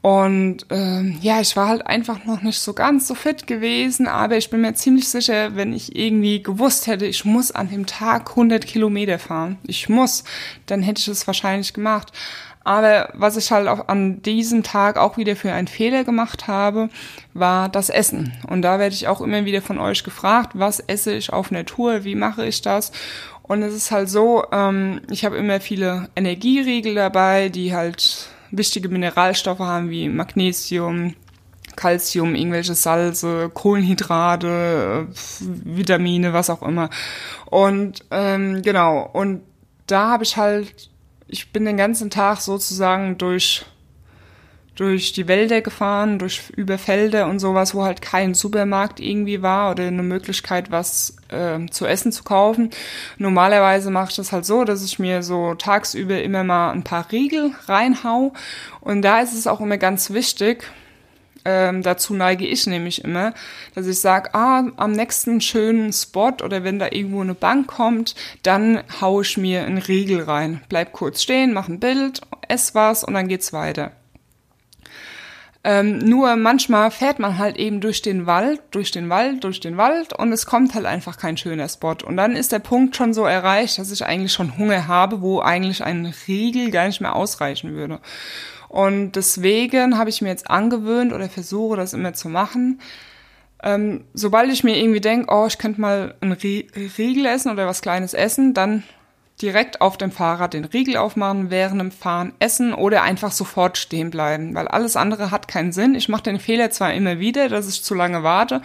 [0.07, 4.37] Und ähm, ja, ich war halt einfach noch nicht so ganz so fit gewesen, aber
[4.37, 8.31] ich bin mir ziemlich sicher, wenn ich irgendwie gewusst hätte, ich muss an dem Tag
[8.31, 10.23] 100 Kilometer fahren, ich muss,
[10.67, 12.13] dann hätte ich es wahrscheinlich gemacht.
[12.67, 16.89] Aber was ich halt auch an diesem Tag auch wieder für einen Fehler gemacht habe,
[17.33, 18.33] war das Essen.
[18.49, 22.03] Und da werde ich auch immer wieder von euch gefragt, was esse ich auf Tour,
[22.03, 22.91] wie mache ich das?
[23.43, 28.89] Und es ist halt so, ähm, ich habe immer viele Energieriegel dabei, die halt wichtige
[28.89, 31.15] Mineralstoffe haben wie Magnesium,
[31.77, 35.07] Calcium, irgendwelche Salze, Kohlenhydrate,
[35.41, 36.91] Vitamine, was auch immer.
[37.45, 39.43] Und ähm, genau, und
[39.87, 40.91] da habe ich halt
[41.29, 43.65] ich bin den ganzen Tag sozusagen durch
[44.77, 49.71] durch die Wälder gefahren, durch über Felder und sowas, wo halt kein Supermarkt irgendwie war
[49.71, 52.71] oder eine Möglichkeit, was äh, zu essen zu kaufen.
[53.17, 57.11] Normalerweise mache ich das halt so, dass ich mir so tagsüber immer mal ein paar
[57.11, 58.35] Riegel reinhau.
[58.83, 60.71] Und da ist es auch immer ganz wichtig,
[61.49, 63.33] ähm, dazu neige ich nämlich immer,
[63.77, 68.17] dass ich sage, ah, am nächsten schönen Spot oder wenn da irgendwo eine Bank kommt,
[68.43, 70.61] dann haue ich mir einen Riegel rein.
[70.69, 73.93] Bleib kurz stehen, mach ein Bild, ess was und dann geht's weiter.
[75.63, 79.77] Ähm, nur manchmal fährt man halt eben durch den Wald, durch den Wald, durch den
[79.77, 81.97] Wald und es kommt halt einfach kein schöner Spot.
[82.05, 85.41] Und dann ist der Punkt schon so erreicht, dass ich eigentlich schon Hunger habe, wo
[85.41, 88.01] eigentlich ein Riegel gar nicht mehr ausreichen würde.
[88.69, 92.81] Und deswegen habe ich mir jetzt angewöhnt oder versuche das immer zu machen.
[93.63, 97.83] Ähm, sobald ich mir irgendwie denke, oh, ich könnte mal einen Riegel essen oder was
[97.83, 98.83] Kleines essen, dann
[99.41, 104.11] direkt auf dem Fahrrad den Riegel aufmachen, während dem Fahren essen oder einfach sofort stehen
[104.11, 105.95] bleiben, weil alles andere hat keinen Sinn.
[105.95, 108.63] Ich mache den Fehler zwar immer wieder, dass ich zu lange warte,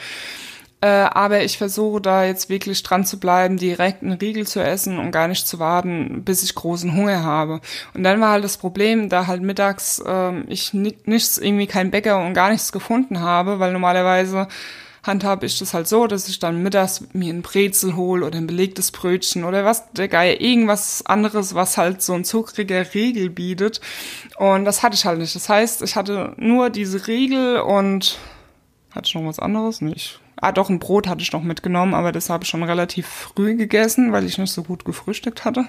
[0.82, 4.98] äh, aber ich versuche da jetzt wirklich dran zu bleiben, direkt einen Riegel zu essen
[4.98, 7.62] und gar nicht zu warten, bis ich großen Hunger habe.
[7.94, 12.26] Und dann war halt das Problem, da halt mittags äh, ich nichts, irgendwie kein Bäcker
[12.26, 14.48] und gar nichts gefunden habe, weil normalerweise
[15.04, 18.48] handhabe ich das halt so, dass ich dann mittags mir ein Brezel hole oder ein
[18.48, 23.82] belegtes Brötchen oder was der Geier, irgendwas anderes, was halt so ein zuckriger Riegel bietet.
[24.38, 25.36] Und das hatte ich halt nicht.
[25.36, 28.18] Das heißt, ich hatte nur diese Riegel und
[28.92, 29.82] hatte ich noch was anderes?
[29.82, 30.20] Nicht.
[30.42, 33.56] Ah, doch, ein Brot hatte ich noch mitgenommen, aber das habe ich schon relativ früh
[33.56, 35.66] gegessen, weil ich nicht so gut gefrühstückt hatte.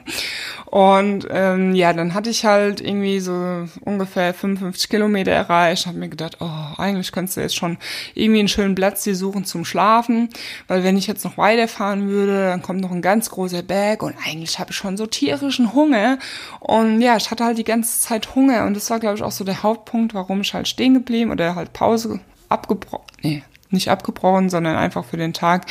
[0.64, 5.86] Und ähm, ja, dann hatte ich halt irgendwie so ungefähr 55 Kilometer erreicht.
[5.86, 7.76] Habe mir gedacht, oh, eigentlich könntest du jetzt schon
[8.14, 10.30] irgendwie einen schönen Platz hier suchen zum Schlafen,
[10.68, 14.14] weil wenn ich jetzt noch weiterfahren würde, dann kommt noch ein ganz großer Berg und
[14.26, 16.18] eigentlich habe ich schon so tierischen Hunger.
[16.60, 19.32] Und ja, ich hatte halt die ganze Zeit Hunger und das war, glaube ich, auch
[19.32, 24.50] so der Hauptpunkt, warum ich halt stehen geblieben oder halt Pause abgebrochen, nee, nicht abgebrochen,
[24.50, 25.66] sondern einfach für den Tag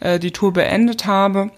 [0.00, 1.50] äh, die Tour beendet habe,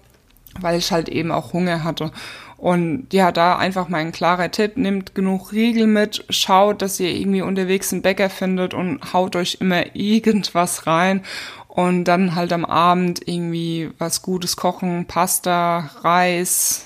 [0.59, 2.11] weil ich halt eben auch Hunger hatte.
[2.59, 7.41] Und ja, da einfach mein klarer Tipp, nehmt genug Riegel mit, schaut, dass ihr irgendwie
[7.41, 11.21] unterwegs einen Bäcker findet und haut euch immer irgendwas rein
[11.69, 16.83] und dann halt am Abend irgendwie was Gutes kochen, Pasta, Reis,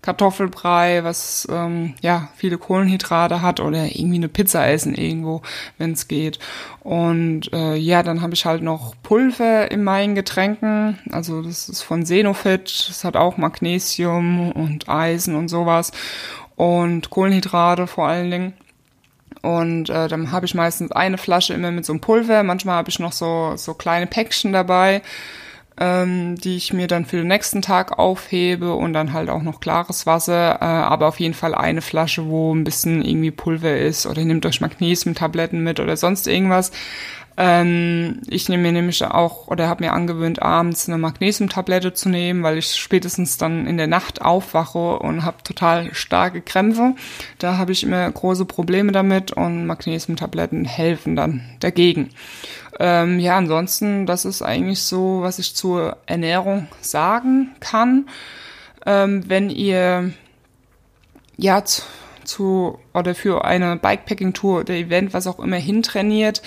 [0.00, 5.42] Kartoffelbrei, was ähm, ja viele Kohlenhydrate hat oder irgendwie eine Pizza essen irgendwo,
[5.76, 6.38] wenn es geht.
[6.80, 10.98] Und äh, ja, dann habe ich halt noch Pulver in meinen Getränken.
[11.10, 15.90] Also das ist von Senofit, das hat auch Magnesium und Eisen und sowas
[16.54, 18.52] und Kohlenhydrate vor allen Dingen.
[19.42, 22.44] Und äh, dann habe ich meistens eine Flasche immer mit so einem Pulver.
[22.44, 25.02] Manchmal habe ich noch so so kleine Päckchen dabei
[25.80, 29.60] ähm, die ich mir dann für den nächsten Tag aufhebe und dann halt auch noch
[29.60, 34.06] klares Wasser, äh, aber auf jeden Fall eine Flasche, wo ein bisschen irgendwie Pulver ist
[34.06, 36.72] oder nehmt euch Magnesiumtabletten mit oder sonst irgendwas.
[37.40, 42.42] Ähm, ich nehme mir nämlich auch oder habe mir angewöhnt, abends eine Magnesiumtablette zu nehmen,
[42.42, 46.96] weil ich spätestens dann in der Nacht aufwache und habe total starke Krämpfe.
[47.38, 52.10] Da habe ich immer große Probleme damit und Magnesiumtabletten helfen dann dagegen.
[52.80, 58.08] Ähm, ja, ansonsten, das ist eigentlich so, was ich zur Ernährung sagen kann.
[58.84, 60.12] Ähm, wenn ihr
[61.36, 61.82] ja zu,
[62.24, 66.42] zu oder für eine Bikepacking-Tour oder Event, was auch immer hintrainiert,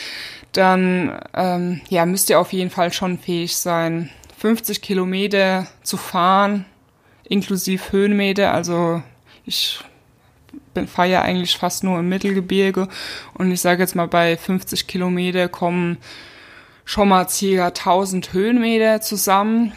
[0.51, 4.09] dann ähm, ja, müsst ihr auf jeden Fall schon fähig sein,
[4.39, 6.65] 50 Kilometer zu fahren,
[7.23, 8.53] inklusive Höhenmeter.
[8.53, 9.01] Also
[9.45, 9.79] ich
[10.87, 12.87] fahre ja eigentlich fast nur im Mittelgebirge
[13.35, 15.97] und ich sage jetzt mal, bei 50 Kilometer kommen
[16.85, 19.73] schon mal circa 1000 Höhenmeter zusammen.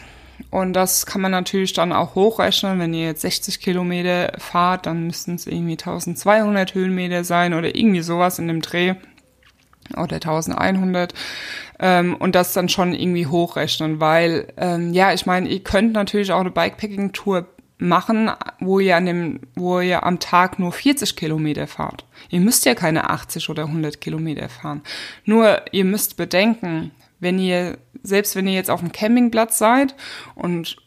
[0.51, 2.79] Und das kann man natürlich dann auch hochrechnen.
[2.79, 8.01] Wenn ihr jetzt 60 Kilometer fahrt, dann müssten es irgendwie 1200 Höhenmeter sein oder irgendwie
[8.01, 8.95] sowas in dem Dreh.
[9.93, 11.13] Oder 1100.
[11.79, 16.31] Ähm, und das dann schon irgendwie hochrechnen, weil, ähm, ja, ich meine, ihr könnt natürlich
[16.31, 21.67] auch eine Bikepacking-Tour machen, wo ihr an dem, wo ihr am Tag nur 40 Kilometer
[21.67, 22.05] fahrt.
[22.29, 24.81] Ihr müsst ja keine 80 oder 100 Kilometer fahren.
[25.25, 29.95] Nur ihr müsst bedenken, wenn ihr, selbst wenn ihr jetzt auf dem Campingplatz seid
[30.35, 30.77] und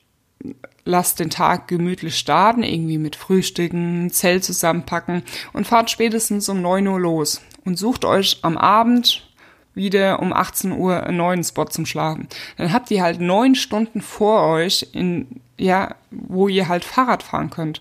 [0.85, 6.87] lasst den Tag gemütlich starten, irgendwie mit Frühstücken, Zelt zusammenpacken und fahrt spätestens um 9
[6.87, 9.29] Uhr los und sucht euch am Abend
[9.75, 12.29] wieder um 18 Uhr einen neuen Spot zum Schlafen.
[12.57, 17.51] Dann habt ihr halt neun Stunden vor euch, in, ja, wo ihr halt Fahrrad fahren
[17.51, 17.81] könnt.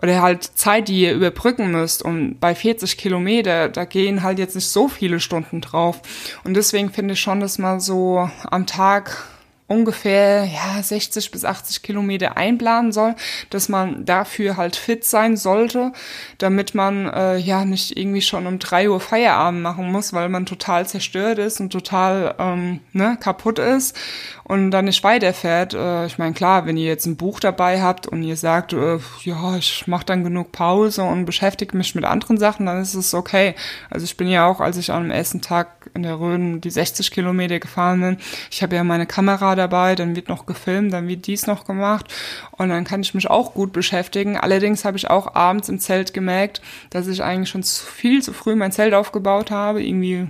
[0.00, 2.02] Oder halt Zeit, die ihr überbrücken müsst.
[2.02, 6.00] Und bei 40 Kilometer, da gehen halt jetzt nicht so viele Stunden drauf.
[6.44, 9.26] Und deswegen finde ich schon, dass man so am Tag
[9.68, 13.16] ungefähr ja 60 bis 80 Kilometer einplanen soll,
[13.50, 15.92] dass man dafür halt fit sein sollte,
[16.38, 20.46] damit man äh, ja nicht irgendwie schon um drei Uhr Feierabend machen muss, weil man
[20.46, 23.96] total zerstört ist und total ähm, ne, kaputt ist
[24.44, 25.74] und dann nicht weiterfährt.
[25.74, 28.98] Äh, ich meine, klar, wenn ihr jetzt ein Buch dabei habt und ihr sagt, äh,
[29.24, 33.14] ja, ich mache dann genug Pause und beschäftige mich mit anderen Sachen, dann ist es
[33.14, 33.56] okay.
[33.90, 37.10] Also ich bin ja auch, als ich am ersten Tag in der Rhön die 60
[37.10, 38.16] Kilometer gefahren bin,
[38.50, 42.06] ich habe ja meine Kamera dabei, dann wird noch gefilmt, dann wird dies noch gemacht.
[42.52, 44.36] Und dann kann ich mich auch gut beschäftigen.
[44.36, 48.32] Allerdings habe ich auch abends im Zelt gemerkt, dass ich eigentlich schon zu viel zu
[48.32, 50.28] früh mein Zelt aufgebaut habe, irgendwie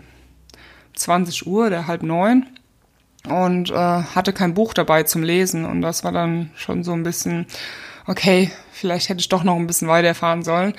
[0.95, 2.47] 20 Uhr oder halb neun.
[3.29, 5.65] Und äh, hatte kein Buch dabei zum Lesen.
[5.65, 7.47] Und das war dann schon so ein bisschen
[8.07, 10.75] okay, vielleicht hätte ich doch noch ein bisschen weiterfahren sollen.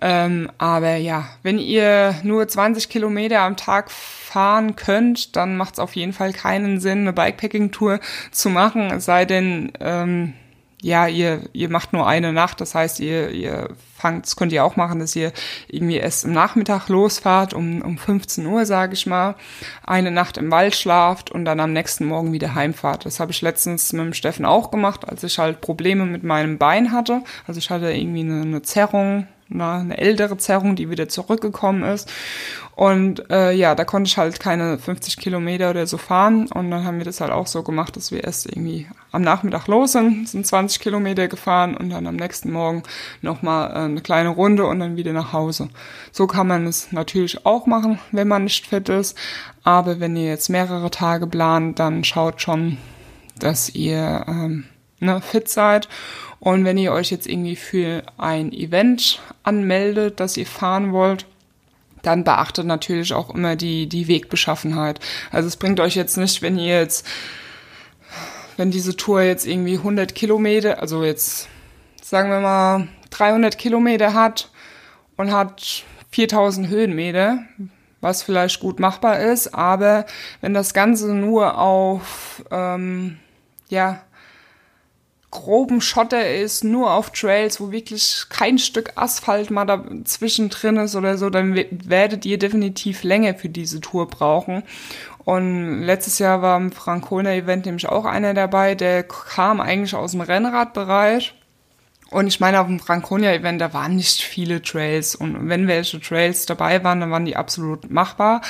[0.00, 5.80] Ähm, aber ja, wenn ihr nur 20 Kilometer am Tag fahren könnt, dann macht es
[5.80, 10.34] auf jeden Fall keinen Sinn, eine Bikepacking-Tour zu machen, es sei denn, ähm,
[10.82, 13.68] ja, ihr, ihr macht nur eine Nacht, das heißt, ihr, ihr
[14.00, 15.32] fangt, das könnt ihr auch machen, dass ihr
[15.68, 19.34] irgendwie erst im Nachmittag losfahrt, um, um 15 Uhr, sage ich mal,
[19.86, 23.06] eine Nacht im Wald schlaft und dann am nächsten Morgen wieder heimfahrt.
[23.06, 26.58] Das habe ich letztens mit dem Steffen auch gemacht, als ich halt Probleme mit meinem
[26.58, 27.22] Bein hatte.
[27.46, 32.10] Also ich hatte irgendwie eine, eine Zerrung eine, eine ältere Zerrung, die wieder zurückgekommen ist.
[32.76, 36.46] Und äh, ja, da konnte ich halt keine 50 Kilometer oder so fahren.
[36.46, 39.66] Und dann haben wir das halt auch so gemacht, dass wir erst irgendwie am Nachmittag
[39.66, 42.82] los sind, sind 20 Kilometer gefahren und dann am nächsten Morgen
[43.20, 45.68] nochmal äh, eine kleine Runde und dann wieder nach Hause.
[46.10, 49.16] So kann man es natürlich auch machen, wenn man nicht fit ist.
[49.62, 52.78] Aber wenn ihr jetzt mehrere Tage plant, dann schaut schon,
[53.38, 54.64] dass ihr ähm,
[55.00, 55.88] ne, fit seid.
[56.40, 61.26] Und wenn ihr euch jetzt irgendwie für ein Event anmeldet, das ihr fahren wollt,
[62.02, 65.00] dann beachtet natürlich auch immer die, die Wegbeschaffenheit.
[65.30, 67.06] Also es bringt euch jetzt nicht, wenn ihr jetzt,
[68.56, 71.48] wenn diese Tour jetzt irgendwie 100 Kilometer, also jetzt
[72.02, 74.50] sagen wir mal 300 Kilometer hat
[75.16, 77.44] und hat 4000 Höhenmeter,
[78.00, 80.06] was vielleicht gut machbar ist, aber
[80.40, 83.18] wenn das Ganze nur auf, ähm,
[83.68, 84.02] ja,
[85.30, 90.96] groben Schotter ist, nur auf Trails, wo wirklich kein Stück Asphalt mal dazwischen drin ist
[90.96, 94.64] oder so, dann werdet ihr definitiv länger für diese Tour brauchen.
[95.24, 100.12] Und letztes Jahr war im Franconia Event nämlich auch einer dabei, der kam eigentlich aus
[100.12, 101.34] dem Rennradbereich.
[102.10, 105.14] Und ich meine, auf dem Franconia Event, da waren nicht viele Trails.
[105.14, 108.40] Und wenn welche Trails dabei waren, dann waren die absolut machbar.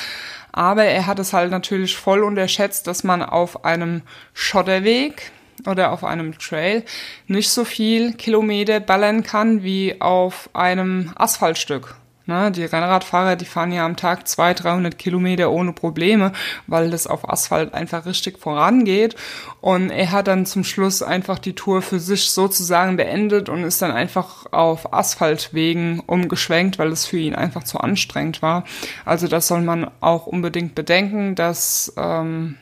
[0.53, 5.33] Aber er hat es halt natürlich voll unterschätzt, dass man auf einem Schotterweg,
[5.67, 6.85] oder auf einem Trail
[7.27, 11.97] nicht so viel Kilometer ballern kann wie auf einem Asphaltstück.
[12.31, 16.31] Ne, die Rennradfahrer, die fahren ja am Tag 200, 300 Kilometer ohne Probleme,
[16.69, 19.17] weil das auf Asphalt einfach richtig vorangeht.
[19.61, 23.83] Und er hat dann zum Schluss einfach die Tour für sich sozusagen beendet und ist
[23.83, 28.63] dann einfach auf Asphaltwegen umgeschwenkt, weil es für ihn einfach zu anstrengend war.
[29.05, 32.59] Also das soll man auch unbedingt bedenken, dass ähm,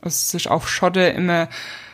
[0.00, 1.48] es sich auf Schotte immer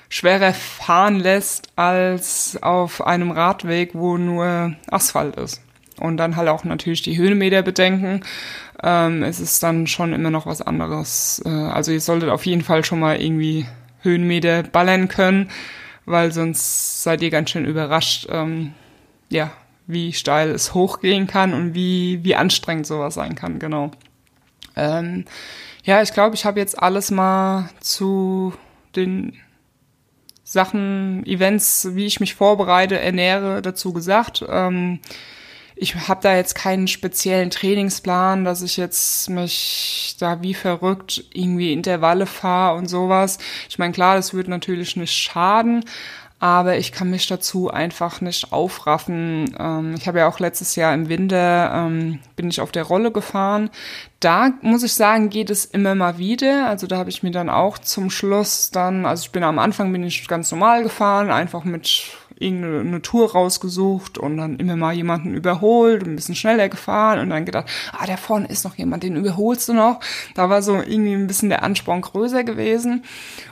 [0.09, 5.63] schwerer fahren lässt als auf einem Radweg, wo nur Asphalt ist.
[5.99, 8.23] Und dann halt auch natürlich die Höhenmeter bedenken.
[8.83, 11.43] Ähm, es ist dann schon immer noch was anderes.
[11.45, 13.67] Äh, also ihr solltet auf jeden Fall schon mal irgendwie
[14.03, 15.51] Höhenmeter ballern können,
[16.05, 18.75] weil sonst seid ihr ganz schön überrascht, ähm,
[19.31, 19.51] ja,
[19.87, 23.91] wie steil es hochgehen kann und wie, wie anstrengend sowas sein kann, genau.
[24.77, 25.25] Ähm,
[25.85, 28.53] ja, ich glaube, ich habe jetzt alles mal zu
[28.95, 29.35] den
[30.49, 34.45] Sachen, Events, wie ich mich vorbereite, ernähre, dazu gesagt.
[34.49, 35.01] Ähm,
[35.75, 41.73] ich habe da jetzt keinen speziellen Trainingsplan, dass ich jetzt mich da wie verrückt irgendwie
[41.73, 43.39] Intervalle fahre und sowas.
[43.69, 45.85] Ich meine, klar, das würde natürlich nicht schaden,
[46.39, 49.55] aber ich kann mich dazu einfach nicht aufraffen.
[49.59, 53.11] Ähm, ich habe ja auch letztes Jahr im Winter ähm, bin ich auf der Rolle
[53.11, 53.71] gefahren.
[54.21, 56.67] Da muss ich sagen, geht es immer mal wieder.
[56.69, 59.91] Also da habe ich mir dann auch zum Schluss dann, also ich bin am Anfang
[59.93, 65.35] bin ich ganz normal gefahren, einfach mit irgendeine Tour rausgesucht und dann immer mal jemanden
[65.35, 69.17] überholt, ein bisschen schneller gefahren und dann gedacht, ah, da vorne ist noch jemand, den
[69.17, 70.01] überholst du noch.
[70.35, 73.05] Da war so irgendwie ein bisschen der Ansporn größer gewesen.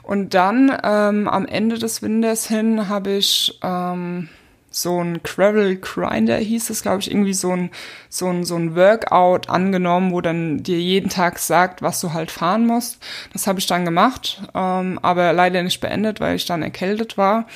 [0.02, 4.28] Und dann ähm, am Ende des Winters hin habe ich ähm,
[4.74, 7.70] so ein Gravel Grinder hieß es, glaube ich, irgendwie so ein,
[8.08, 12.30] so ein, so ein Workout angenommen, wo dann dir jeden Tag sagt, was du halt
[12.32, 12.98] fahren musst.
[13.32, 17.46] Das habe ich dann gemacht, ähm, aber leider nicht beendet, weil ich dann erkältet war.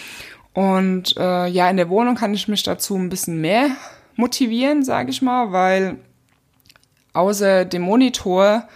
[0.58, 3.70] Und äh, ja, in der Wohnung kann ich mich dazu ein bisschen mehr
[4.16, 5.98] motivieren, sage ich mal, weil
[7.12, 8.66] außer dem Monitor,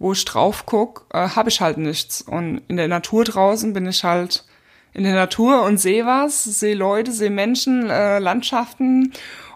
[0.00, 2.22] wo ich drauf guck, äh, habe ich halt nichts.
[2.22, 4.46] Und in der Natur draußen bin ich halt
[4.94, 9.12] in der Natur und sehe was, sehe Leute, sehe Menschen, äh, Landschaften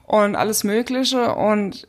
[0.07, 1.35] und alles Mögliche.
[1.35, 1.89] Und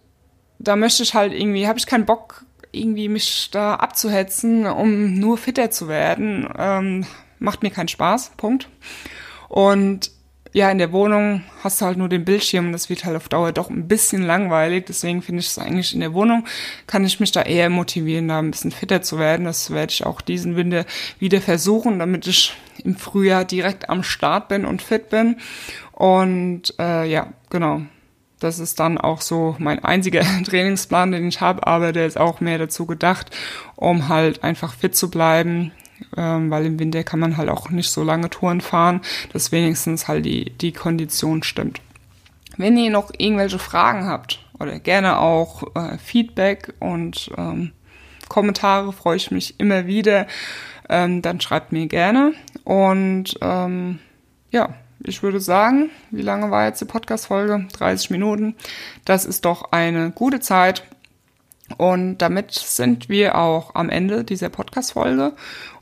[0.58, 5.38] da möchte ich halt irgendwie, habe ich keinen Bock, irgendwie mich da abzuhetzen, um nur
[5.38, 6.50] fitter zu werden.
[6.58, 7.06] Ähm,
[7.38, 8.32] macht mir keinen Spaß.
[8.38, 8.67] Punkt.
[9.52, 10.12] Und
[10.54, 13.28] ja, in der Wohnung hast du halt nur den Bildschirm und das wird halt auf
[13.28, 14.86] Dauer doch ein bisschen langweilig.
[14.88, 16.46] Deswegen finde ich es eigentlich in der Wohnung,
[16.88, 19.46] kann ich mich da eher motivieren, da ein bisschen fitter zu werden.
[19.46, 20.86] Das werde ich auch diesen Winter
[21.20, 25.36] wieder versuchen, damit ich im Frühjahr direkt am Start bin und fit bin.
[25.92, 27.82] Und äh, ja, genau.
[28.40, 32.40] Das ist dann auch so mein einziger Trainingsplan, den ich habe, aber der ist auch
[32.40, 33.36] mehr dazu gedacht,
[33.76, 35.74] um halt einfach fit zu bleiben,
[36.18, 39.02] ähm, weil im Winter kann man halt auch nicht so lange Touren fahren,
[39.34, 41.82] dass wenigstens halt die, die Kondition stimmt.
[42.58, 47.72] Wenn ihr noch irgendwelche Fragen habt oder gerne auch äh, Feedback und ähm,
[48.30, 50.28] Kommentare, freue ich mich immer wieder,
[50.90, 52.34] ähm, dann schreibt mir gerne.
[52.64, 54.00] Und ähm,
[54.52, 57.68] ja, ich würde sagen, wie lange war jetzt die Podcast-Folge?
[57.74, 58.56] 30 Minuten.
[59.06, 60.84] Das ist doch eine gute Zeit.
[61.78, 65.34] Und damit sind wir auch am Ende dieser Podcast-Folge.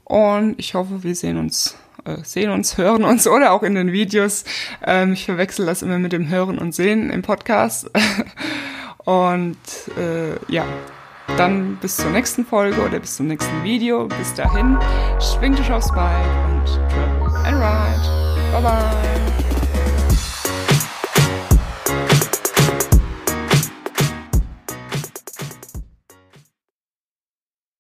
[0.10, 3.92] Und ich hoffe, wir sehen uns äh, sehen uns, hören uns oder auch in den
[3.92, 4.44] Videos.
[4.86, 7.90] Ähm, ich verwechsel das immer mit dem Hören und Sehen im Podcast.
[9.06, 9.58] und
[9.98, 10.66] äh, ja,
[11.38, 14.08] dann bis zur nächsten Folge oder bis zum nächsten Video.
[14.08, 14.78] Bis dahin,
[15.20, 18.52] schwing dich aufs Bike und travel and ride.
[18.52, 19.29] Bye bye.